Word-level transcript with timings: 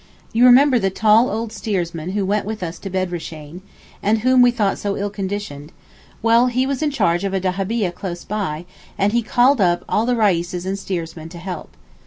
You 0.33 0.45
remember 0.47 0.79
the 0.79 0.89
tall 0.89 1.29
old 1.29 1.51
steersman 1.51 2.13
who 2.13 2.25
went 2.25 2.47
with 2.47 2.63
us 2.63 2.79
to 2.79 2.89
Bedreeshayn, 2.89 3.61
and 4.01 4.17
whom 4.21 4.41
we 4.41 4.49
thought 4.49 4.79
so 4.79 4.97
ill 4.97 5.11
conditioned; 5.11 5.71
well, 6.23 6.47
he 6.47 6.65
was 6.65 6.81
in 6.81 6.89
charge 6.89 7.23
of 7.23 7.35
a 7.35 7.39
dahabieh 7.39 7.93
close 7.93 8.23
by, 8.23 8.65
and 8.97 9.13
he 9.13 9.21
called 9.21 9.61
up 9.61 9.85
all 9.87 10.07
the 10.07 10.15
Reises 10.15 10.65
and 10.65 10.79
steermen 10.79 11.29
to 11.29 11.37
help. 11.37 11.75